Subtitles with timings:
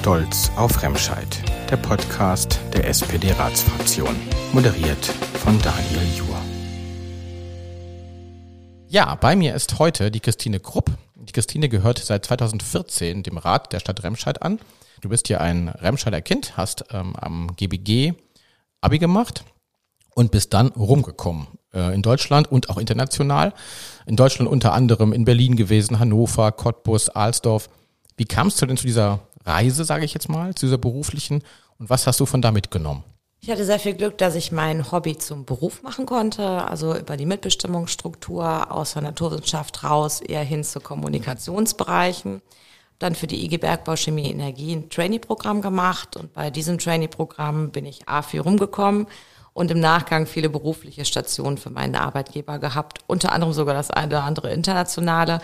[0.00, 4.16] Stolz auf Remscheid, der Podcast der SPD-Ratsfraktion,
[4.50, 6.40] moderiert von Daniel Juhr.
[8.88, 10.90] Ja, bei mir ist heute die Christine Krupp.
[11.16, 14.58] Die Christine gehört seit 2014 dem Rat der Stadt Remscheid an.
[15.02, 18.14] Du bist ja ein Remscheider Kind, hast ähm, am GBG
[18.80, 19.44] Abi gemacht
[20.14, 23.52] und bist dann rumgekommen äh, in Deutschland und auch international.
[24.06, 27.68] In Deutschland unter anderem in Berlin gewesen, Hannover, Cottbus, Alsdorf.
[28.16, 31.42] Wie kamst du denn zu dieser Reise, sage ich jetzt mal, zu dieser beruflichen
[31.78, 33.04] und was hast du von da mitgenommen?
[33.42, 37.16] Ich hatte sehr viel Glück, dass ich mein Hobby zum Beruf machen konnte, also über
[37.16, 42.42] die Mitbestimmungsstruktur aus der Naturwissenschaft raus eher hin zu Kommunikationsbereichen.
[42.98, 47.86] Dann für die IG Bergbau Chemie Energie ein Trainee-Programm gemacht und bei diesem Trainee-Programm bin
[47.86, 49.06] ich A viel rumgekommen
[49.54, 54.08] und im Nachgang viele berufliche Stationen für meinen Arbeitgeber gehabt, unter anderem sogar das eine
[54.08, 55.40] oder andere internationale.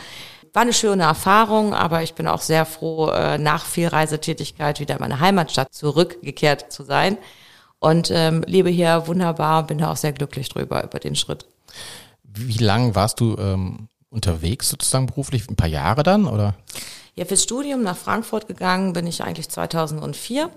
[0.57, 4.95] War eine schöne Erfahrung, aber ich bin auch sehr froh, äh, nach viel Reisetätigkeit wieder
[4.95, 7.19] in meine Heimatstadt zurückgekehrt zu sein.
[7.79, 11.45] Und ähm, lebe hier wunderbar und bin da auch sehr glücklich drüber, über den Schritt.
[12.23, 15.47] Wie lange warst du ähm, unterwegs sozusagen beruflich?
[15.47, 16.55] Ein paar Jahre dann, oder?
[17.17, 20.49] Ja, fürs Studium nach Frankfurt gegangen bin ich eigentlich 2004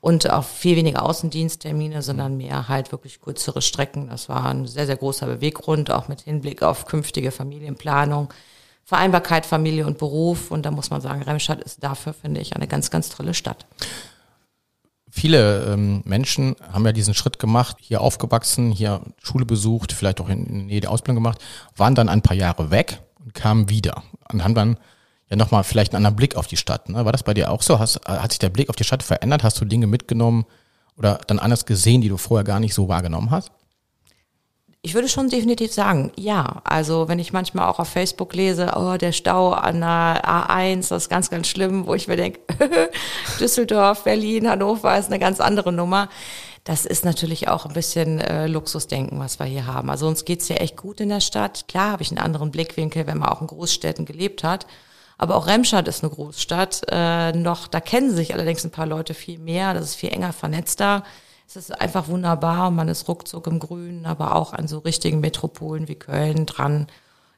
[0.00, 4.08] Und auch viel weniger Außendiensttermine, sondern mehr halt wirklich kürzere Strecken.
[4.08, 8.32] Das war ein sehr, sehr großer Beweggrund, auch mit Hinblick auf künftige Familienplanung,
[8.84, 10.52] Vereinbarkeit Familie und Beruf.
[10.52, 13.66] Und da muss man sagen, Remscheid ist dafür, finde ich, eine ganz, ganz tolle Stadt
[15.18, 20.28] viele ähm, Menschen haben ja diesen Schritt gemacht, hier aufgewachsen, hier Schule besucht, vielleicht auch
[20.28, 21.38] in, der Nähe die Ausbildung gemacht,
[21.76, 24.78] waren dann ein paar Jahre weg und kamen wieder und haben dann
[25.28, 26.88] ja nochmal vielleicht einen anderen Blick auf die Stadt.
[26.88, 27.04] Ne?
[27.04, 27.78] War das bei dir auch so?
[27.78, 29.42] Hast, hat sich der Blick auf die Stadt verändert?
[29.42, 30.46] Hast du Dinge mitgenommen
[30.96, 33.50] oder dann anders gesehen, die du vorher gar nicht so wahrgenommen hast?
[34.88, 36.62] Ich würde schon definitiv sagen, ja.
[36.64, 41.02] Also wenn ich manchmal auch auf Facebook lese, oh, der Stau an der A1, das
[41.02, 42.40] ist ganz, ganz schlimm, wo ich mir denke,
[43.38, 46.08] Düsseldorf, Berlin, Hannover ist eine ganz andere Nummer.
[46.64, 49.90] Das ist natürlich auch ein bisschen äh, Luxusdenken, was wir hier haben.
[49.90, 51.66] Also uns geht's ja echt gut in der Stadt.
[51.68, 54.66] Klar habe ich einen anderen Blickwinkel, wenn man auch in Großstädten gelebt hat.
[55.18, 56.86] Aber auch Remscheid ist eine Großstadt.
[56.90, 59.74] Äh, noch, da kennen sich allerdings ein paar Leute viel mehr.
[59.74, 61.04] Das ist viel enger vernetzter
[61.48, 65.20] es ist einfach wunderbar und man ist ruckzuck im Grünen, aber auch an so richtigen
[65.20, 66.88] Metropolen wie Köln dran.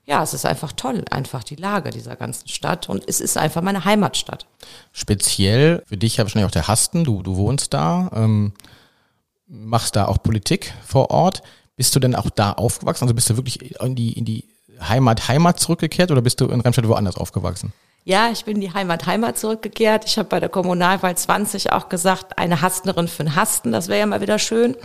[0.05, 3.63] Ja, es ist einfach toll, einfach die Lage dieser ganzen Stadt und es ist einfach
[3.63, 4.47] meine Heimatstadt.
[4.91, 8.53] Speziell für dich wahrscheinlich auch der Hasten, du, du wohnst da, ähm,
[9.47, 11.43] machst da auch Politik vor Ort.
[11.77, 13.05] Bist du denn auch da aufgewachsen?
[13.05, 14.49] Also bist du wirklich in die, in die
[14.81, 17.73] Heimat, Heimat zurückgekehrt oder bist du in Remscheid woanders aufgewachsen?
[18.05, 20.05] Ja, ich bin in die Heimat Heimat zurückgekehrt.
[20.07, 24.01] Ich habe bei der Kommunalwahl 20 auch gesagt, eine Hastnerin für einen Hasten, das wäre
[24.01, 24.77] ja mal wieder schön.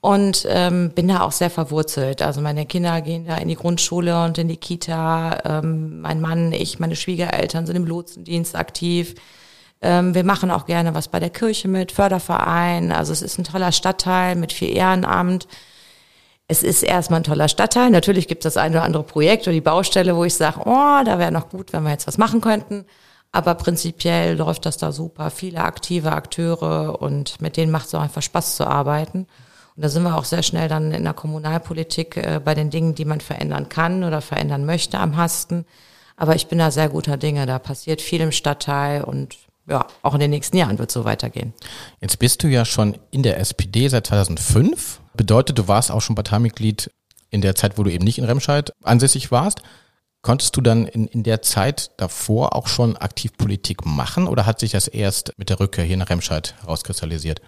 [0.00, 2.22] Und ähm, bin da auch sehr verwurzelt.
[2.22, 5.40] Also meine Kinder gehen da in die Grundschule und in die Kita.
[5.44, 9.14] Ähm, mein Mann, ich, meine Schwiegereltern sind im Lotsendienst aktiv.
[9.82, 12.92] Ähm, wir machen auch gerne was bei der Kirche mit, Förderverein.
[12.92, 15.48] Also es ist ein toller Stadtteil mit viel Ehrenamt
[16.48, 17.90] es ist erstmal ein toller Stadtteil.
[17.90, 21.02] Natürlich gibt es das eine oder andere Projekt oder die Baustelle, wo ich sage, oh,
[21.04, 22.84] da wäre noch gut, wenn wir jetzt was machen könnten.
[23.32, 25.30] Aber prinzipiell läuft das da super.
[25.30, 29.26] Viele aktive Akteure und mit denen macht es auch einfach Spaß zu arbeiten.
[29.74, 32.94] Und da sind wir auch sehr schnell dann in der Kommunalpolitik äh, bei den Dingen,
[32.94, 35.66] die man verändern kann oder verändern möchte am Hasten.
[36.16, 37.44] Aber ich bin da sehr guter Dinge.
[37.44, 39.36] Da passiert viel im Stadtteil und
[39.68, 41.52] ja, auch in den nächsten Jahren wird es so weitergehen.
[42.00, 46.14] Jetzt bist du ja schon in der SPD seit 2005 Bedeutet, du warst auch schon
[46.14, 46.90] Parteimitglied
[47.30, 49.62] in der Zeit, wo du eben nicht in Remscheid ansässig warst.
[50.22, 54.58] Konntest du dann in, in der Zeit davor auch schon aktiv Politik machen oder hat
[54.58, 57.40] sich das erst mit der Rückkehr hier nach Remscheid herauskristallisiert?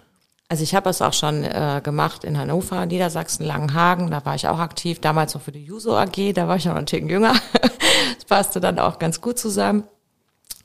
[0.47, 4.09] Also ich habe es auch schon äh, gemacht in Hannover, Niedersachsen, Langenhagen.
[4.09, 6.75] Da war ich auch aktiv, damals noch für die Juso AG, da war ich noch
[6.75, 7.33] ein Ticken jünger.
[8.15, 9.83] das passte dann auch ganz gut zusammen.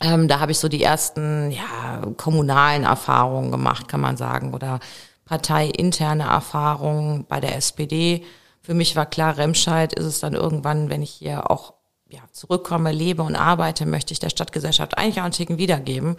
[0.00, 4.80] Ähm, da habe ich so die ersten ja, kommunalen Erfahrungen gemacht, kann man sagen, oder
[5.24, 8.24] parteiinterne Erfahrungen bei der SPD.
[8.60, 11.74] Für mich war klar, Remscheid ist es dann irgendwann, wenn ich hier auch
[12.08, 16.16] ja, zurückkomme, lebe und arbeite, möchte ich der Stadtgesellschaft eigentlich auch einen Ticken wiedergeben.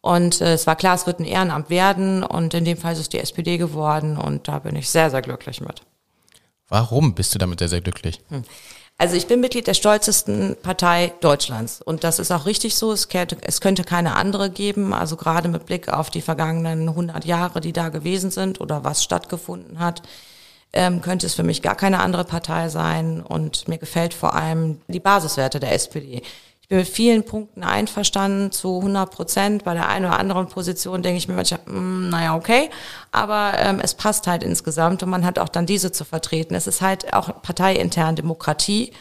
[0.00, 3.00] Und äh, es war klar, es wird ein Ehrenamt werden und in dem Fall ist
[3.00, 5.82] es die SPD geworden und da bin ich sehr, sehr glücklich mit.
[6.68, 8.20] Warum bist du damit sehr, sehr glücklich?
[8.28, 8.42] Hm.
[8.96, 12.92] Also ich bin Mitglied der stolzesten Partei Deutschlands und das ist auch richtig so.
[12.92, 14.94] Es könnte, keine andere geben.
[14.94, 19.02] Also gerade mit Blick auf die vergangenen 100 Jahre, die da gewesen sind oder was
[19.02, 20.02] stattgefunden hat.
[20.72, 23.20] ähm, könnte es für mich gar keine andere Partei sein.
[23.22, 26.22] Und mir gefällt vor allem die Basiswerte der SPD.
[26.64, 29.64] Ich bin mit vielen Punkten einverstanden zu 100 Prozent.
[29.64, 32.70] Bei der einen oder anderen Position denke ich mir manchmal, mh, hm, naja, okay.
[33.12, 36.54] Aber ähm, es passt halt insgesamt und man hat auch dann diese zu vertreten.
[36.54, 38.94] Es ist halt auch parteiintern Demokratie,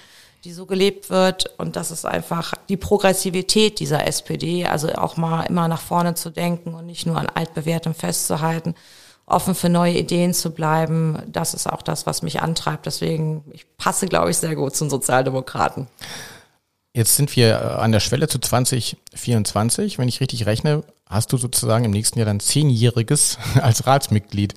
[0.44, 1.58] die so gelebt wird.
[1.58, 4.66] Und das ist einfach die Progressivität dieser SPD.
[4.66, 8.76] Also auch mal immer nach vorne zu denken und nicht nur an altbewährtem festzuhalten
[9.26, 12.86] offen für neue Ideen zu bleiben, das ist auch das, was mich antreibt.
[12.86, 15.88] Deswegen, ich passe, glaube ich, sehr gut zu den Sozialdemokraten.
[16.96, 19.98] Jetzt sind wir äh, an der Schwelle zu 2024.
[19.98, 24.54] Wenn ich richtig rechne, hast du sozusagen im nächsten Jahr dann zehnjähriges als Ratsmitglied.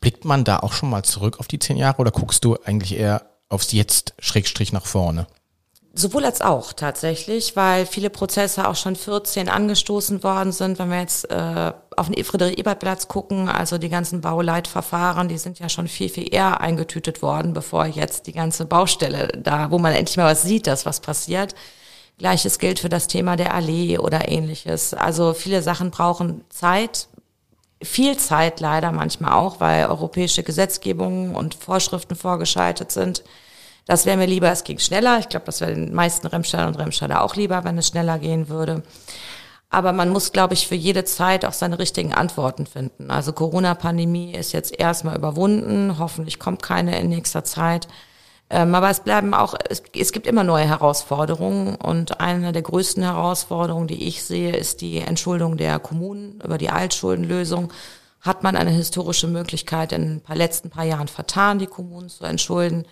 [0.00, 2.98] Blickt man da auch schon mal zurück auf die zehn Jahre oder guckst du eigentlich
[2.98, 5.28] eher aufs Jetzt, Schrägstrich nach vorne?
[5.98, 10.78] Sowohl als auch tatsächlich, weil viele Prozesse auch schon 14 angestoßen worden sind.
[10.78, 15.70] Wenn wir jetzt äh, auf den Friedrich-Ebert-Platz gucken, also die ganzen Bauleitverfahren, die sind ja
[15.70, 20.18] schon viel, viel eher eingetütet worden, bevor jetzt die ganze Baustelle da, wo man endlich
[20.18, 21.54] mal was sieht, dass was passiert.
[22.18, 24.92] Gleiches gilt für das Thema der Allee oder ähnliches.
[24.92, 27.08] Also viele Sachen brauchen Zeit,
[27.82, 33.24] viel Zeit leider manchmal auch, weil europäische Gesetzgebungen und Vorschriften vorgeschaltet sind.
[33.86, 35.18] Das wäre mir lieber, es ging schneller.
[35.20, 38.48] Ich glaube, das wäre den meisten Remscheidern und Remscheider auch lieber, wenn es schneller gehen
[38.48, 38.82] würde.
[39.70, 43.10] Aber man muss, glaube ich, für jede Zeit auch seine richtigen Antworten finden.
[43.10, 45.98] Also Corona-Pandemie ist jetzt erstmal überwunden.
[45.98, 47.86] Hoffentlich kommt keine in nächster Zeit.
[48.48, 51.76] Ähm, aber es bleiben auch, es, es gibt immer neue Herausforderungen.
[51.76, 56.70] Und eine der größten Herausforderungen, die ich sehe, ist die Entschuldung der Kommunen über die
[56.70, 57.72] Altschuldenlösung.
[58.20, 62.84] Hat man eine historische Möglichkeit in paar letzten paar Jahren vertan, die Kommunen zu entschulden?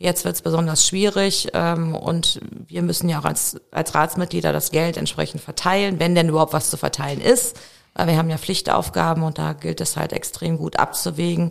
[0.00, 4.70] Jetzt wird es besonders schwierig ähm, und wir müssen ja auch als, als Ratsmitglieder das
[4.70, 7.58] Geld entsprechend verteilen, wenn denn überhaupt was zu verteilen ist.
[7.94, 11.50] Weil wir haben ja Pflichtaufgaben und da gilt es halt extrem gut abzuwägen.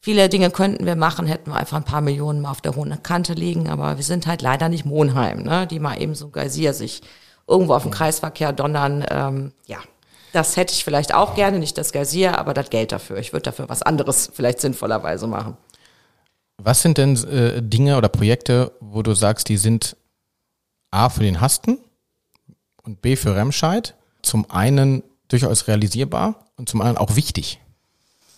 [0.00, 3.00] Viele Dinge könnten wir machen, hätten wir einfach ein paar Millionen mal auf der hohen
[3.04, 5.66] Kante liegen, aber wir sind halt leider nicht Monheim, ne?
[5.68, 7.00] die mal eben so Geysir sich
[7.46, 9.04] irgendwo auf den Kreisverkehr donnern.
[9.08, 9.78] Ähm, ja,
[10.32, 13.18] das hätte ich vielleicht auch gerne, nicht das Geysir, aber das Geld dafür.
[13.18, 15.56] Ich würde dafür was anderes vielleicht sinnvollerweise machen.
[16.56, 19.96] Was sind denn äh, Dinge oder Projekte, wo du sagst, die sind
[20.90, 21.78] A für den Hasten
[22.82, 27.60] und B für Remscheid zum einen durchaus realisierbar und zum anderen auch wichtig?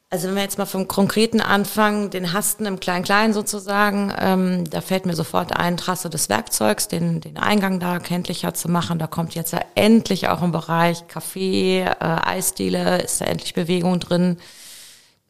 [0.08, 4.80] Also wenn wir jetzt mal vom Konkreten anfangen, den Hasten im Klein-Klein sozusagen, ähm, da
[4.80, 9.00] fällt mir sofort ein, Trasse des Werkzeugs, den, den Eingang da kenntlicher zu machen.
[9.00, 13.98] Da kommt jetzt ja endlich auch im Bereich Kaffee, äh, Eisdiele, ist da endlich Bewegung
[13.98, 14.36] drin.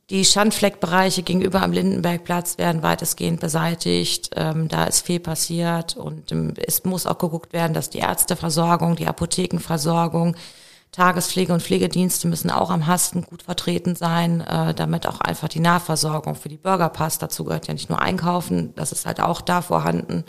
[0.09, 4.31] Die Schandfleckbereiche gegenüber am Lindenbergplatz werden weitestgehend beseitigt.
[4.37, 8.95] Ähm, da ist viel passiert und ähm, es muss auch geguckt werden, dass die Ärzteversorgung,
[8.95, 10.37] die Apothekenversorgung,
[10.93, 15.59] Tagespflege und Pflegedienste müssen auch am Hasten gut vertreten sein, äh, damit auch einfach die
[15.59, 17.21] Nahversorgung für die Bürger passt.
[17.23, 20.25] Dazu gehört ja nicht nur Einkaufen, das ist halt auch da vorhanden.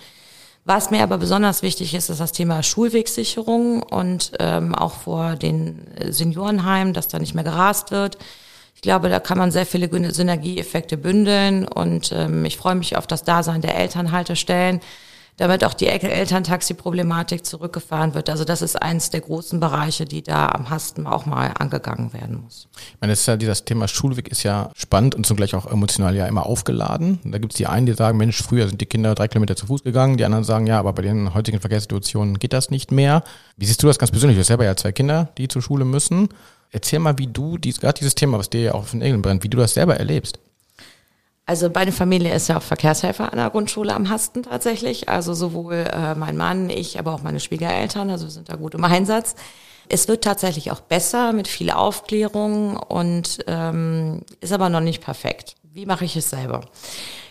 [0.66, 5.86] Was mir aber besonders wichtig ist, ist das Thema Schulwegsicherung und ähm, auch vor den
[6.10, 8.18] Seniorenheimen, dass da nicht mehr gerast wird.
[8.78, 13.08] Ich glaube, da kann man sehr viele Synergieeffekte bündeln und ähm, ich freue mich auf
[13.08, 14.82] das Dasein der Elternhaltestellen,
[15.38, 18.30] damit auch die Elterntaxi-Problematik zurückgefahren wird.
[18.30, 22.44] Also das ist eins der großen Bereiche, die da am Hasten auch mal angegangen werden
[22.44, 22.68] muss.
[22.76, 26.16] Ich meine, das, ist ja, dieses Thema Schulweg ist ja spannend und zugleich auch emotional
[26.16, 27.20] ja immer aufgeladen.
[27.24, 29.66] Da gibt es die einen, die sagen, Mensch, früher sind die Kinder drei Kilometer zu
[29.66, 33.24] Fuß gegangen, die anderen sagen, ja, aber bei den heutigen Verkehrssituationen geht das nicht mehr.
[33.58, 34.38] Wie siehst du das ganz persönlich?
[34.38, 36.30] Du hast selber ja zwei Kinder, die zur Schule müssen.
[36.72, 39.22] Erzähl mal, wie du, dies, gerade dieses Thema, was dir ja auch auf den Nägeln
[39.22, 40.40] brennt, wie du das selber erlebst.
[41.46, 45.08] Also meine Familie ist ja auch Verkehrshelfer an der Grundschule am Hasten tatsächlich.
[45.08, 48.76] Also sowohl äh, mein Mann, ich, aber auch meine Schwiegereltern, also wir sind da gut
[48.76, 49.36] im Einsatz.
[49.88, 55.56] Es wird tatsächlich auch besser mit viel Aufklärung und ähm, ist aber noch nicht perfekt.
[55.64, 56.62] Wie mache ich es selber?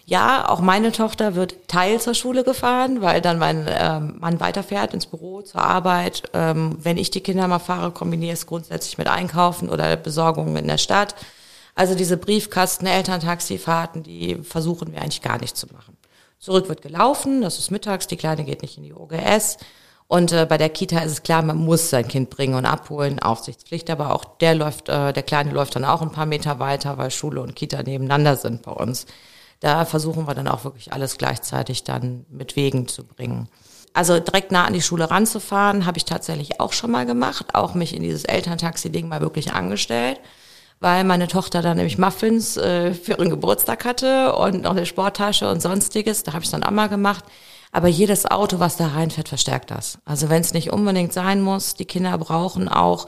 [0.09, 4.95] Ja, auch meine Tochter wird teil zur Schule gefahren, weil dann mein ähm, Mann weiterfährt
[4.95, 6.23] ins Büro, zur Arbeit.
[6.33, 10.57] Ähm, wenn ich die Kinder mal fahre, kombiniere ich es grundsätzlich mit Einkaufen oder Besorgungen
[10.57, 11.17] in der Stadt.
[11.75, 15.97] Also diese Briefkasten, Elterntaxifahrten, die versuchen wir eigentlich gar nicht zu machen.
[16.39, 19.59] Zurück wird gelaufen, das ist mittags, die Kleine geht nicht in die OGS.
[20.07, 23.19] Und äh, bei der Kita ist es klar, man muss sein Kind bringen und abholen,
[23.19, 26.97] Aufsichtspflicht, aber auch der läuft, äh, der Kleine läuft dann auch ein paar Meter weiter,
[26.97, 29.07] weil Schule und Kita nebeneinander sind bei uns.
[29.61, 33.49] Da versuchen wir dann auch wirklich alles gleichzeitig dann mit Wegen zu bringen.
[33.95, 37.73] Also direkt nah an die Schule ranzufahren, habe ich tatsächlich auch schon mal gemacht, auch
[37.73, 40.21] mich in dieses Elterntaxi-Ding mal wirklich angestellt,
[40.81, 45.51] weil meine Tochter dann nämlich Muffins äh, für ihren Geburtstag hatte und noch eine Sporttasche
[45.51, 46.25] und sonstiges.
[46.25, 47.25] Da habe ich dann auch mal gemacht.
[47.73, 49.99] Aber jedes Auto, was da reinfährt, verstärkt das.
[50.05, 53.07] Also wenn es nicht unbedingt sein muss, die Kinder brauchen auch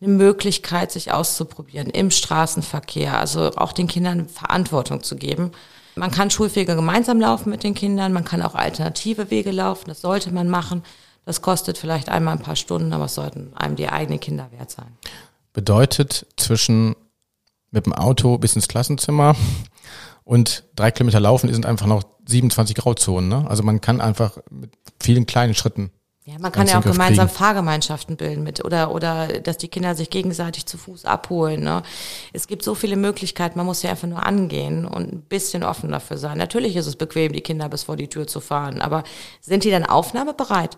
[0.00, 5.52] eine Möglichkeit, sich auszuprobieren im Straßenverkehr, also auch den Kindern Verantwortung zu geben
[6.00, 10.00] Man kann Schulwege gemeinsam laufen mit den Kindern, man kann auch alternative Wege laufen, das
[10.00, 10.82] sollte man machen.
[11.26, 14.70] Das kostet vielleicht einmal ein paar Stunden, aber es sollten einem die eigenen Kinder wert
[14.70, 14.96] sein.
[15.52, 16.96] Bedeutet zwischen
[17.70, 19.36] mit dem Auto bis ins Klassenzimmer
[20.24, 23.28] und drei Kilometer laufen sind einfach noch 27 Grauzonen.
[23.28, 23.44] Ne?
[23.46, 25.90] Also man kann einfach mit vielen kleinen Schritten
[26.26, 27.38] ja, man kann ja auch gemeinsam kriegen.
[27.38, 31.62] Fahrgemeinschaften bilden mit oder oder dass die Kinder sich gegenseitig zu Fuß abholen.
[31.62, 31.82] Ne?
[32.34, 35.90] Es gibt so viele Möglichkeiten, man muss ja einfach nur angehen und ein bisschen offen
[35.90, 36.36] dafür sein.
[36.36, 39.02] Natürlich ist es bequem, die Kinder bis vor die Tür zu fahren, aber
[39.40, 40.76] sind die dann aufnahmebereit?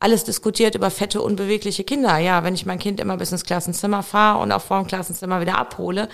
[0.00, 2.16] Alles diskutiert über fette, unbewegliche Kinder.
[2.18, 5.40] Ja, wenn ich mein Kind immer bis ins Klassenzimmer fahre und auch vor dem Klassenzimmer
[5.40, 6.08] wieder abhole,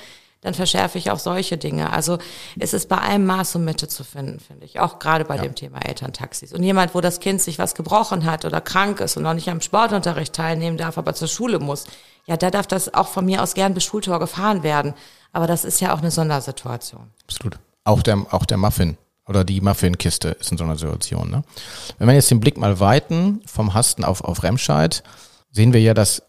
[0.44, 1.90] dann verschärfe ich auch solche Dinge.
[1.90, 2.18] Also
[2.58, 4.78] es ist bei allem Maß und Mitte zu finden, finde ich.
[4.78, 5.42] Auch gerade bei ja.
[5.42, 6.52] dem Thema Elterntaxis.
[6.52, 9.48] Und jemand, wo das Kind sich was gebrochen hat oder krank ist und noch nicht
[9.48, 11.86] am Sportunterricht teilnehmen darf, aber zur Schule muss,
[12.26, 14.92] ja, da darf das auch von mir aus gern bis Schultor gefahren werden.
[15.32, 17.10] Aber das ist ja auch eine Sondersituation.
[17.22, 17.58] Absolut.
[17.84, 21.30] Auch der, auch der Muffin oder die Muffinkiste ist in so einer Situation.
[21.30, 21.42] Ne?
[21.96, 25.02] Wenn wir jetzt den Blick mal weiten vom Hasten auf, auf Remscheid,
[25.50, 26.22] sehen wir ja, dass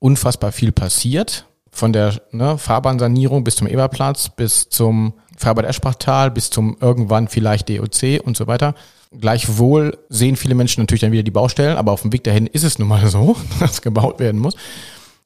[0.00, 6.76] unfassbar viel passiert von der ne, Fahrbahnsanierung bis zum Eberplatz, bis zum Fahrbad-Eschbachtal, bis zum
[6.80, 8.74] irgendwann vielleicht DOC und so weiter.
[9.18, 12.62] Gleichwohl sehen viele Menschen natürlich dann wieder die Baustellen, aber auf dem Weg dahin ist
[12.62, 14.54] es nun mal so, dass gebaut werden muss.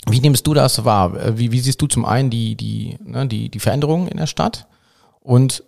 [0.09, 1.37] Wie nimmst du das wahr?
[1.37, 4.67] Wie, wie siehst du zum einen die, die, ne, die, die Veränderungen in der Stadt?
[5.19, 5.65] Und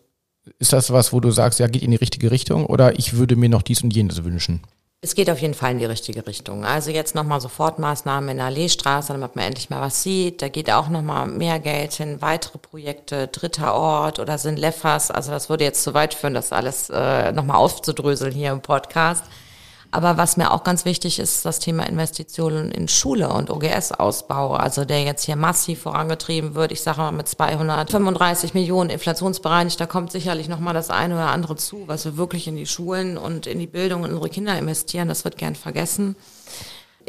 [0.61, 3.35] ist das was, wo du sagst, ja, geht in die richtige Richtung oder ich würde
[3.35, 4.61] mir noch dies und jenes wünschen?
[5.01, 6.65] Es geht auf jeden Fall in die richtige Richtung.
[6.65, 10.43] Also jetzt nochmal Sofortmaßnahmen in der Alleestraße, damit man endlich mal was sieht.
[10.43, 15.13] Da geht auch nochmal mehr Geld hin, weitere Projekte, dritter Ort oder sind Leffers.
[15.13, 19.23] Also das würde jetzt zu weit führen, das alles äh, nochmal aufzudröseln hier im Podcast.
[19.91, 24.85] Aber was mir auch ganz wichtig ist, das Thema Investitionen in Schule und OGS-Ausbau, also
[24.85, 26.73] der jetzt hier massiv vorangetrieben wird.
[26.73, 31.29] Ich sage mal mit 235 Millionen inflationsbereinigt, da kommt sicherlich noch mal das eine oder
[31.29, 35.09] andere zu, was wir wirklich in die Schulen und in die Bildung unsere Kinder investieren.
[35.09, 36.17] Das wird gern vergessen.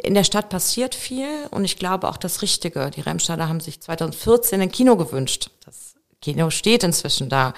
[0.02, 2.90] In der Stadt passiert viel und ich glaube auch das Richtige.
[2.90, 5.50] Die Remstadter haben sich 2014 ein Kino gewünscht.
[5.66, 7.54] Das Kino steht inzwischen da.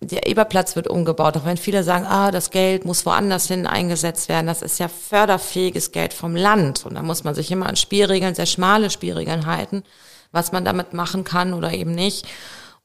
[0.00, 4.28] Der Eberplatz wird umgebaut, auch wenn viele sagen, ah, das Geld muss woanders hin eingesetzt
[4.28, 4.46] werden.
[4.46, 6.86] Das ist ja förderfähiges Geld vom Land.
[6.86, 9.82] Und da muss man sich immer an Spielregeln, sehr schmale Spielregeln halten,
[10.30, 12.26] was man damit machen kann oder eben nicht.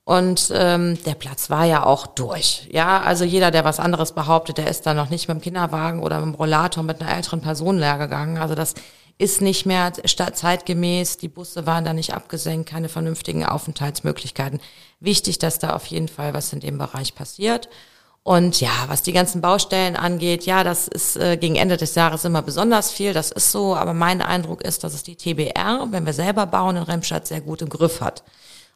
[0.05, 2.67] Und ähm, der Platz war ja auch durch.
[2.71, 6.01] Ja, also jeder, der was anderes behauptet, der ist da noch nicht mit dem Kinderwagen
[6.01, 8.39] oder mit dem Rollator mit einer älteren Person leer gegangen.
[8.39, 8.73] Also das
[9.21, 14.59] ist nicht mehr zeitgemäß, die Busse waren da nicht abgesenkt, keine vernünftigen Aufenthaltsmöglichkeiten.
[14.99, 17.69] Wichtig, dass da auf jeden Fall was in dem Bereich passiert.
[18.23, 22.25] Und ja, was die ganzen Baustellen angeht, ja, das ist äh, gegen Ende des Jahres
[22.25, 26.05] immer besonders viel, das ist so, aber mein Eindruck ist, dass es die TBR, wenn
[26.05, 28.23] wir selber bauen in Remstadt, sehr gut im Griff hat.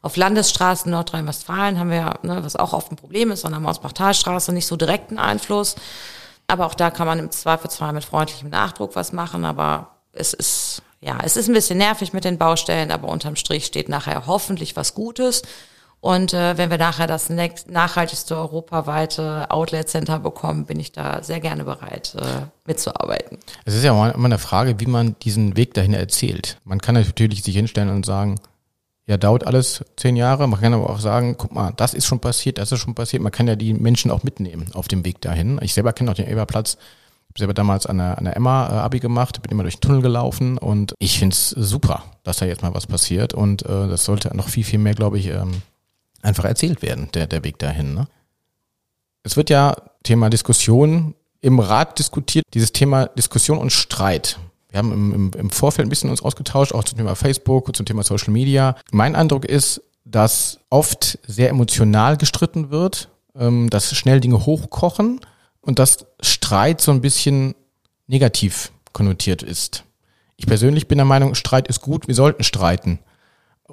[0.04, 4.68] Auf Landesstraßen Nordrhein-Westfalen haben wir, ne, was auch oft ein Problem ist, sondern Mausbachtalstraße nicht
[4.68, 5.76] so direkten Einfluss.
[6.48, 10.82] Aber auch da kann man im Zweifelsfall mit freundlichem Nachdruck was machen, aber es ist,
[11.02, 14.76] ja, es ist ein bisschen nervig mit den Baustellen, aber unterm Strich steht nachher hoffentlich
[14.76, 15.44] was Gutes.
[16.02, 21.40] Und äh, wenn wir nachher das nachhaltigste europaweite Outlet Center bekommen, bin ich da sehr
[21.40, 23.40] gerne bereit, äh, mitzuarbeiten.
[23.66, 26.60] Es ist ja immer eine Frage, wie man diesen Weg dahin erzählt.
[26.64, 28.36] Man kann natürlich sich hinstellen und sagen,
[29.08, 30.48] ja, dauert alles zehn Jahre.
[30.48, 33.24] Man kann aber auch sagen, guck mal, das ist schon passiert, das ist schon passiert.
[33.24, 35.60] Man kann ja die Menschen auch mitnehmen auf dem Weg dahin.
[35.64, 36.78] Ich selber kenne auch den Eberplatz
[37.38, 40.02] selber damals an der, an der Emma äh, Abi gemacht, bin immer durch den Tunnel
[40.02, 44.06] gelaufen und ich finde es super, dass da jetzt mal was passiert und äh, das
[44.06, 45.62] sollte noch viel, viel mehr, glaube ich, ähm,
[46.22, 47.94] einfach erzählt werden, der, der Weg dahin.
[47.94, 48.08] Ne?
[49.24, 54.40] Es wird ja Thema Diskussion im Rat diskutiert, dieses Thema Diskussion und Streit.
[54.70, 57.86] Wir haben im, im, im Vorfeld ein bisschen uns ausgetauscht, auch zum Thema Facebook zum
[57.86, 58.76] Thema Social Media.
[58.92, 65.20] Mein Eindruck ist, dass oft sehr emotional gestritten wird, ähm, dass schnell Dinge hochkochen
[65.66, 67.56] und dass Streit so ein bisschen
[68.08, 69.84] negativ konnotiert ist.
[70.38, 73.00] Ich persönlich bin der Meinung, Streit ist gut, wir sollten streiten.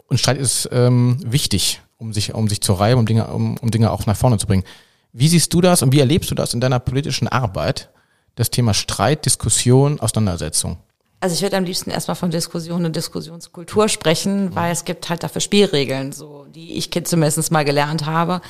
[0.07, 3.71] Und Streit ist ähm, wichtig, um sich, um sich zu reiben, um Dinge, um, um
[3.71, 4.65] Dinge auch nach vorne zu bringen.
[5.13, 7.91] Wie siehst du das und wie erlebst du das in deiner politischen Arbeit?
[8.37, 10.79] Das Thema Streit, Diskussion, Auseinandersetzung.
[11.21, 15.23] Also ich würde am liebsten erstmal von Diskussion und Diskussionskultur sprechen, weil es gibt halt
[15.23, 18.41] dafür Spielregeln, so die ich zumindest mal gelernt habe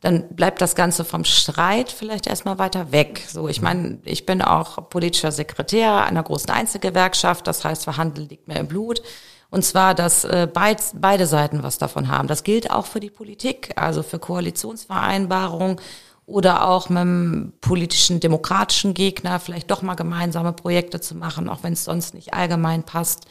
[0.00, 3.24] dann bleibt das Ganze vom Streit vielleicht erstmal weiter weg.
[3.28, 8.46] So, ich meine, ich bin auch politischer Sekretär einer großen Einzelgewerkschaft, das heißt, Verhandeln liegt
[8.46, 9.02] mir im Blut.
[9.50, 12.28] Und zwar, dass äh, beid, beide Seiten was davon haben.
[12.28, 15.80] Das gilt auch für die Politik, also für Koalitionsvereinbarungen
[16.26, 21.62] oder auch mit einem politischen, demokratischen Gegner vielleicht doch mal gemeinsame Projekte zu machen, auch
[21.62, 23.26] wenn es sonst nicht allgemein passt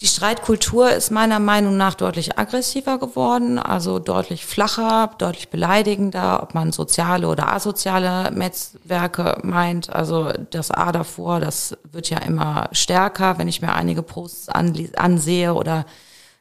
[0.00, 6.52] Die Streitkultur ist meiner Meinung nach deutlich aggressiver geworden, also deutlich flacher, deutlich beleidigender, ob
[6.52, 9.90] man soziale oder asoziale Netzwerke meint.
[9.90, 15.54] Also das A davor, das wird ja immer stärker, wenn ich mir einige Posts ansehe
[15.54, 15.86] oder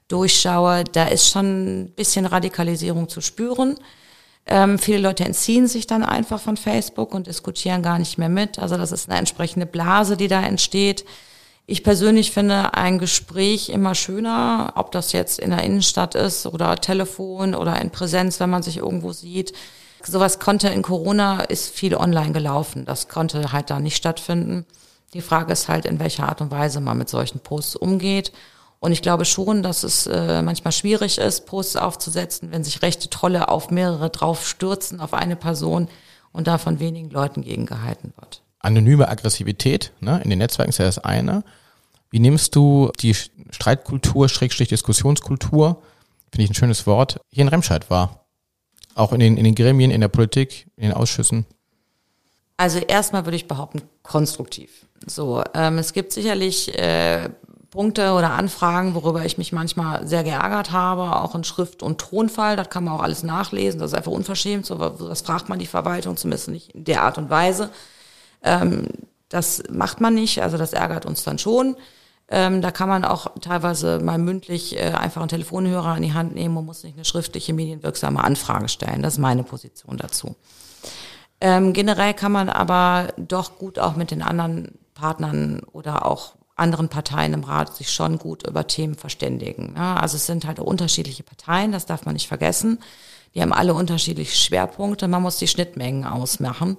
[0.07, 0.83] durchschaue.
[0.91, 3.77] Da ist schon ein bisschen Radikalisierung zu spüren.
[4.47, 8.57] Ähm, viele Leute entziehen sich dann einfach von Facebook und diskutieren gar nicht mehr mit.
[8.57, 11.05] Also das ist eine entsprechende Blase, die da entsteht.
[11.65, 16.75] Ich persönlich finde ein Gespräch immer schöner, ob das jetzt in der Innenstadt ist oder
[16.75, 19.53] Telefon oder in Präsenz, wenn man sich irgendwo sieht.
[20.05, 22.83] Sowas konnte in Corona, ist viel online gelaufen.
[22.83, 24.65] Das konnte halt da nicht stattfinden.
[25.13, 28.33] Die Frage ist halt, in welcher Art und Weise man mit solchen Posts umgeht.
[28.81, 33.09] Und ich glaube schon, dass es äh, manchmal schwierig ist, Posts aufzusetzen, wenn sich rechte
[33.09, 35.87] Trolle auf mehrere drauf stürzen, auf eine Person
[36.33, 40.85] und da von wenigen Leuten gegengehalten wird anonyme Aggressivität ne, in den Netzwerken ist ja
[40.85, 41.43] das eine.
[42.09, 45.81] Wie nimmst du die Streitkultur, Schrägstrich Diskussionskultur,
[46.31, 48.25] finde ich ein schönes Wort, hier in Remscheid wahr?
[48.95, 51.45] Auch in den, in den Gremien, in der Politik, in den Ausschüssen?
[52.57, 54.85] Also erstmal würde ich behaupten, konstruktiv.
[55.05, 57.29] So, ähm, es gibt sicherlich äh,
[57.71, 62.55] Punkte oder Anfragen, worüber ich mich manchmal sehr geärgert habe, auch in Schrift- und Tonfall.
[62.55, 63.79] Das kann man auch alles nachlesen.
[63.79, 64.67] Das ist einfach unverschämt.
[64.67, 67.71] So, das fragt man die Verwaltung zumindest nicht in der Art und Weise.
[68.43, 68.87] Ähm,
[69.29, 71.75] das macht man nicht, also das ärgert uns dann schon.
[72.29, 76.35] Ähm, da kann man auch teilweise mal mündlich äh, einfach einen Telefonhörer in die Hand
[76.35, 79.01] nehmen und muss nicht eine schriftliche medienwirksame Anfrage stellen.
[79.01, 80.35] Das ist meine Position dazu.
[81.41, 86.87] Ähm, generell kann man aber doch gut auch mit den anderen Partnern oder auch anderen
[86.87, 89.73] Parteien im Rat sich schon gut über Themen verständigen.
[89.75, 92.79] Ja, also es sind halt unterschiedliche Parteien, das darf man nicht vergessen.
[93.33, 95.07] Die haben alle unterschiedliche Schwerpunkte.
[95.07, 96.77] Man muss die Schnittmengen ausmachen.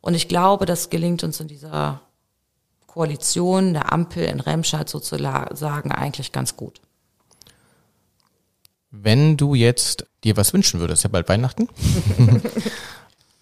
[0.00, 2.00] Und ich glaube, das gelingt uns in dieser
[2.86, 6.80] Koalition der Ampel in Remscheid sozusagen eigentlich ganz gut.
[8.90, 11.68] Wenn du jetzt dir was wünschen würdest, ja bald Weihnachten,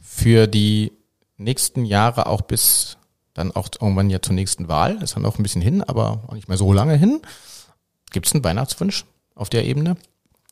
[0.01, 0.93] für die
[1.39, 2.99] nächsten Jahre auch bis
[3.33, 6.35] dann auch irgendwann ja zur nächsten Wahl, ist dann auch ein bisschen hin, aber auch
[6.35, 7.23] nicht mehr so lange hin.
[8.11, 9.97] Gibt es einen Weihnachtswunsch auf der Ebene?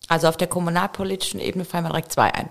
[0.09, 2.48] Also auf der kommunalpolitischen Ebene fallen mir direkt zwei ein.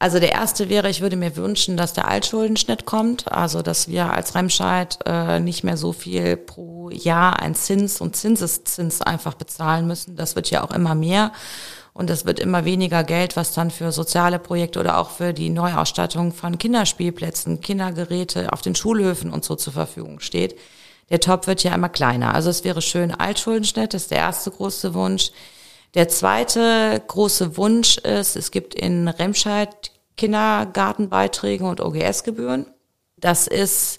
[0.00, 4.12] Also der erste wäre, ich würde mir wünschen, dass der Altschuldenschnitt kommt, also dass wir
[4.12, 9.88] als Remscheid äh, nicht mehr so viel pro Jahr ein Zins und Zinseszins einfach bezahlen
[9.88, 10.14] müssen.
[10.14, 11.32] Das wird ja auch immer mehr
[11.94, 15.50] und es wird immer weniger Geld, was dann für soziale Projekte oder auch für die
[15.50, 20.56] Neuausstattung von Kinderspielplätzen, Kindergeräte auf den Schulhöfen und so zur Verfügung steht.
[21.10, 22.34] Der Top wird ja immer kleiner.
[22.34, 25.32] Also es wäre schön Altschuldenschnitt, ist der erste große Wunsch.
[25.94, 32.66] Der zweite große Wunsch ist, es gibt in Remscheid Kindergartenbeiträge und OGS-Gebühren.
[33.16, 33.98] Das ist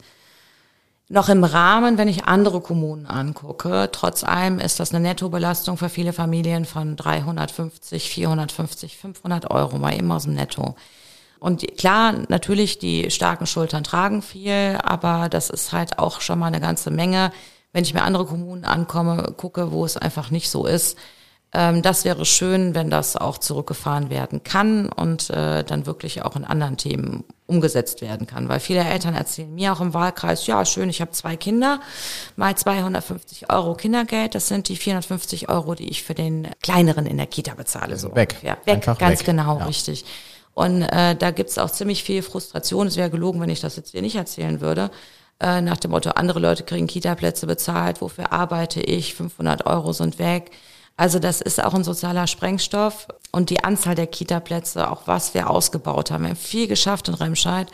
[1.07, 3.89] noch im Rahmen, wenn ich andere Kommunen angucke.
[3.91, 9.95] Trotz allem ist das eine Nettobelastung für viele Familien von 350, 450, 500 Euro, mal
[9.95, 10.75] immer aus dem Netto.
[11.39, 16.47] Und klar, natürlich, die starken Schultern tragen viel, aber das ist halt auch schon mal
[16.47, 17.31] eine ganze Menge.
[17.71, 20.97] Wenn ich mir andere Kommunen ankomme, gucke, wo es einfach nicht so ist,
[21.51, 26.35] ähm, das wäre schön, wenn das auch zurückgefahren werden kann und äh, dann wirklich auch
[26.35, 28.47] in anderen Themen umgesetzt werden kann.
[28.49, 31.79] Weil viele Eltern erzählen mir auch im Wahlkreis, ja schön, ich habe zwei Kinder,
[32.35, 37.17] mal 250 Euro Kindergeld, das sind die 450 Euro, die ich für den kleineren in
[37.17, 37.97] der Kita bezahle.
[37.97, 38.35] So weg.
[38.43, 39.25] Ja, weg, Einfach ganz weg.
[39.25, 39.65] genau, ja.
[39.65, 40.05] richtig.
[40.53, 42.87] Und äh, da gibt's auch ziemlich viel Frustration.
[42.87, 44.91] Es wäre gelogen, wenn ich das jetzt hier nicht erzählen würde.
[45.39, 50.19] Äh, nach dem Motto, andere Leute kriegen Kita-Plätze bezahlt, wofür arbeite ich, 500 Euro sind
[50.19, 50.51] weg.
[50.99, 55.49] Also das ist auch ein sozialer Sprengstoff und die Anzahl der Kita-Plätze, auch was wir
[55.49, 56.23] ausgebaut haben.
[56.23, 57.71] Wir haben viel geschafft in Remscheid,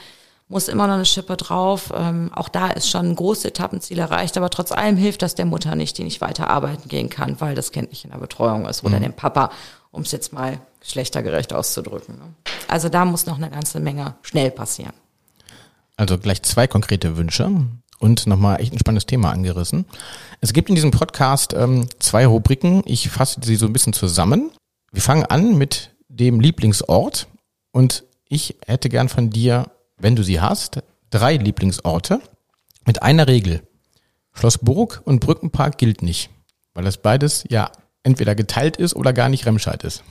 [0.48, 1.92] muss immer noch eine Schippe drauf.
[1.96, 5.46] Ähm, auch da ist schon ein großes Etappenziel erreicht, aber trotz allem hilft das der
[5.46, 8.68] Mutter nicht, die nicht weiter arbeiten gehen kann, weil das Kind nicht in der Betreuung
[8.68, 9.06] ist oder mhm.
[9.06, 9.50] dem Papa,
[9.90, 12.20] um es jetzt mal geschlechtergerecht auszudrücken.
[12.20, 12.26] Ne?
[12.68, 14.94] Also da muss noch eine ganze Menge schnell passieren.
[15.98, 17.50] Also gleich zwei konkrete Wünsche
[18.06, 19.86] und nochmal echt ein spannendes Thema angerissen.
[20.40, 22.84] Es gibt in diesem Podcast ähm, zwei Rubriken.
[22.86, 24.52] Ich fasse sie so ein bisschen zusammen.
[24.92, 27.28] Wir fangen an mit dem Lieblingsort
[27.72, 32.22] und ich hätte gern von dir, wenn du sie hast, drei Lieblingsorte
[32.86, 33.64] mit einer Regel.
[34.34, 36.30] Schloss Burg und Brückenpark gilt nicht,
[36.76, 37.72] weil das beides ja
[38.04, 40.04] entweder geteilt ist oder gar nicht Remscheid ist.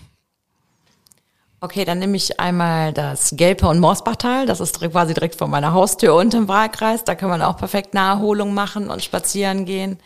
[1.64, 4.44] Okay, dann nehme ich einmal das Gelpe- und Morsbachtal.
[4.44, 7.04] Das ist quasi direkt vor meiner Haustür und im Wahlkreis.
[7.04, 9.98] Da kann man auch perfekt Naherholung machen und spazieren gehen.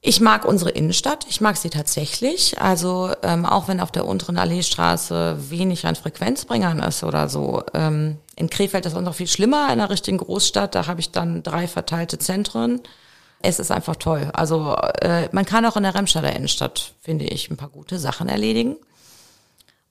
[0.00, 1.26] Ich mag unsere Innenstadt.
[1.28, 2.60] Ich mag sie tatsächlich.
[2.60, 7.64] Also ähm, auch wenn auf der unteren Alleestraße wenig an Frequenzbringern ist oder so.
[7.74, 9.64] Ähm, in Krefeld ist es noch viel schlimmer.
[9.66, 12.80] In einer richtigen Großstadt, da habe ich dann drei verteilte Zentren
[13.40, 14.30] Es ist einfach toll.
[14.34, 18.28] Also äh, man kann auch in der Remscheider Innenstadt, finde ich, ein paar gute Sachen
[18.28, 18.76] erledigen.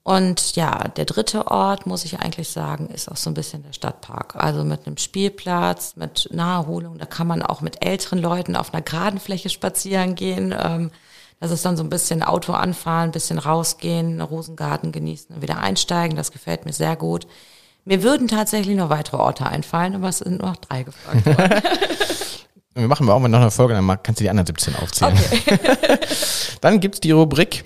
[0.03, 3.73] Und ja, der dritte Ort, muss ich eigentlich sagen, ist auch so ein bisschen der
[3.73, 4.35] Stadtpark.
[4.35, 6.97] Also mit einem Spielplatz, mit Naherholung.
[6.97, 10.55] Da kann man auch mit älteren Leuten auf einer geraden Fläche spazieren gehen.
[10.57, 10.89] Ähm,
[11.39, 15.59] das ist dann so ein bisschen Auto anfahren, ein bisschen rausgehen, Rosengarten genießen und wieder
[15.59, 16.17] einsteigen.
[16.17, 17.27] Das gefällt mir sehr gut.
[17.85, 21.61] Mir würden tatsächlich noch weitere Orte einfallen, aber es sind nur noch drei gefragt worden.
[22.73, 25.17] Wir machen mal auch mal noch eine Folge, dann kannst du die anderen 17 aufzählen.
[25.17, 25.59] Okay.
[26.61, 27.65] dann gibt's die Rubrik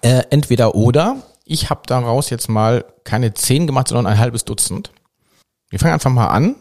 [0.00, 1.18] äh, entweder oder.
[1.44, 4.90] Ich habe daraus jetzt mal keine zehn gemacht, sondern ein halbes Dutzend.
[5.68, 6.56] Wir fangen einfach mal an.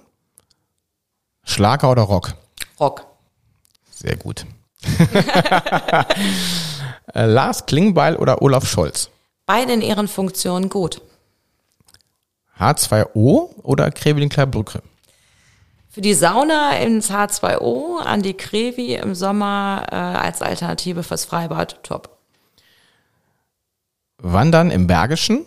[1.45, 2.33] Schlager oder Rock?
[2.79, 3.05] Rock.
[3.91, 4.45] Sehr gut.
[7.13, 9.09] Äh, Lars Klingbeil oder Olaf Scholz?
[9.45, 11.01] Beide in ihren Funktionen gut.
[12.57, 14.81] H2O oder Kreveling Brücke?
[15.89, 21.83] Für die Sauna ins H2O, an die Krevi im Sommer äh, als Alternative fürs Freibad,
[21.83, 22.12] top.
[24.23, 25.45] Wandern im Bergischen,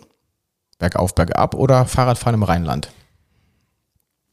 [0.77, 2.89] bergauf, bergab oder Fahrradfahren im Rheinland?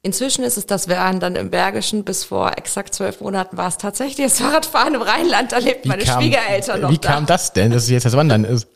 [0.02, 2.04] Inzwischen ist es das Wandern im Bergischen.
[2.04, 5.52] Bis vor exakt zwölf Monaten war es tatsächlich das Fahrradfahren im Rheinland.
[5.52, 6.90] Da lebt meine kam, Schwiegereltern noch.
[6.90, 7.12] Wie da.
[7.12, 8.68] kam das denn, dass es jetzt das Wandern ist?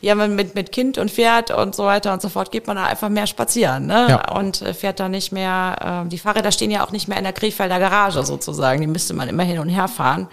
[0.00, 2.86] ja, mit, mit Kind und Pferd und so weiter und so fort geht man da
[2.86, 4.06] einfach mehr spazieren ne?
[4.08, 4.32] Ja.
[4.34, 7.24] und äh, fährt da nicht mehr, äh, die Fahrräder stehen ja auch nicht mehr in
[7.24, 10.28] der Krefelder Garage sozusagen, die müsste man immer hin und her fahren.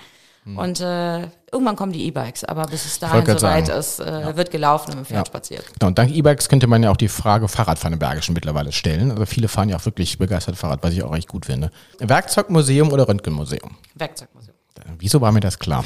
[0.46, 0.58] Hm.
[0.58, 4.36] Und äh, irgendwann kommen die E-Bikes, aber bis es dahin soweit ist, äh, ja.
[4.36, 5.32] wird gelaufen und mit dem Pferd ja.
[5.32, 5.66] spaziert.
[5.80, 9.12] Genau, und dank E-Bikes könnte man ja auch die Frage Fahrradfahren im Bergischen mittlerweile stellen.
[9.12, 11.72] Also viele fahren ja auch wirklich begeistert Fahrrad, was ich auch echt gut finde.
[12.00, 13.78] Werkzeugmuseum oder Röntgenmuseum?
[13.96, 14.56] Werkzeugmuseum.
[15.00, 15.84] Wieso war mir das klar?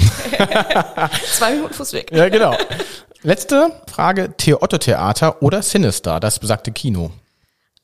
[1.33, 2.11] Zwei Minuten Fußweg.
[2.11, 2.55] Ja, genau.
[3.21, 7.11] Letzte Frage, Theater oder Sinister, das besagte Kino?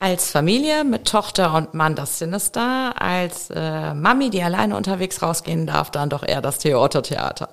[0.04, 5.66] Als Familie mit Tochter und Mann das Sinister, als äh, Mami, die alleine unterwegs rausgehen
[5.66, 7.48] darf, dann doch eher das Theater-Theater.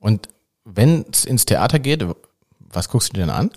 [0.00, 0.28] Und
[0.64, 2.04] wenn es ins Theater geht,
[2.58, 3.52] was guckst du denn an?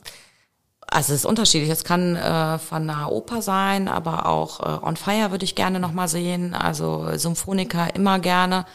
[0.86, 1.72] Also es ist unterschiedlich.
[1.72, 5.80] Es kann äh, von einer Oper sein, aber auch äh, On Fire würde ich gerne
[5.80, 6.54] nochmal sehen.
[6.54, 8.68] Also Symphoniker immer gerne.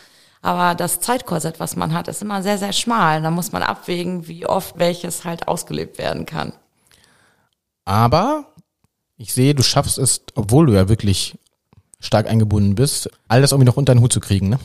[0.42, 3.22] Aber das Zeitkorsett, was man hat, ist immer sehr, sehr schmal.
[3.22, 6.52] Da muss man abwägen, wie oft welches halt ausgelebt werden kann.
[7.84, 8.46] Aber
[9.18, 11.38] ich sehe, du schaffst es, obwohl du ja wirklich
[12.00, 14.58] stark eingebunden bist, alles irgendwie noch unter den Hut zu kriegen, ne?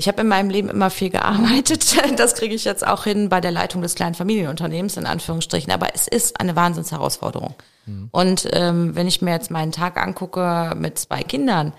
[0.00, 1.96] Ich habe in meinem Leben immer viel gearbeitet.
[2.16, 5.72] Das kriege ich jetzt auch hin bei der Leitung des kleinen Familienunternehmens, in Anführungsstrichen.
[5.72, 7.54] Aber es ist eine Wahnsinnsherausforderung.
[7.84, 8.08] Mhm.
[8.12, 11.72] Und ähm, wenn ich mir jetzt meinen Tag angucke mit zwei Kindern,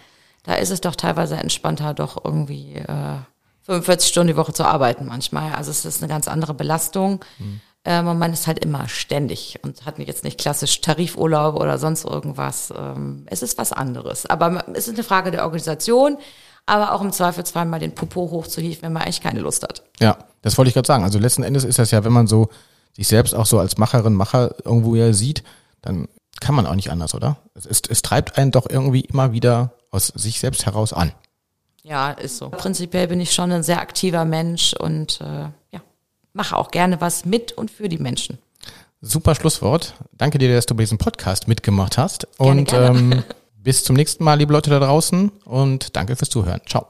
[0.43, 3.19] da ist es doch teilweise entspannter, doch irgendwie äh,
[3.63, 5.53] 45 Stunden die Woche zu arbeiten manchmal.
[5.53, 7.23] Also es ist eine ganz andere Belastung.
[7.38, 7.62] Mhm.
[7.85, 12.05] Ähm, und man ist halt immer ständig und hat jetzt nicht klassisch Tarifurlaub oder sonst
[12.05, 12.73] irgendwas.
[12.77, 14.25] Ähm, es ist was anderes.
[14.25, 16.17] Aber es ist eine Frage der Organisation,
[16.65, 19.83] aber auch im Zweifelsfall mal den Popo hochzuhieven, wenn man eigentlich keine Lust hat.
[19.99, 21.03] Ja, das wollte ich gerade sagen.
[21.03, 22.49] Also letzten Endes ist das ja, wenn man so
[22.93, 25.43] sich selbst auch so als Macherin, Macher irgendwo ja sieht,
[25.81, 26.07] dann
[26.41, 27.37] kann man auch nicht anders, oder?
[27.53, 31.11] Es, ist, es treibt einen doch irgendwie immer wieder aus sich selbst heraus an.
[31.83, 32.49] Ja, ist so.
[32.49, 35.81] Prinzipiell bin ich schon ein sehr aktiver Mensch und äh, ja,
[36.39, 38.38] mache auch gerne was mit und für die Menschen.
[39.02, 39.93] Super Schlusswort.
[40.13, 42.28] Danke dir, dass du bei diesem Podcast mitgemacht hast.
[42.38, 42.99] Gerne, und gerne.
[42.99, 43.23] Ähm,
[43.58, 45.32] bis zum nächsten Mal, liebe Leute da draußen.
[45.43, 46.62] Und danke fürs Zuhören.
[46.65, 46.88] Ciao.